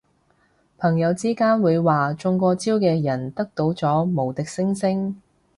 [0.79, 5.21] 朋友之間會話中過招嘅人得到咗無敵星星